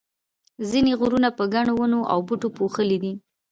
[0.69, 3.13] ځینې غرونه په ګڼو ونو او بوټو پوښلي دي.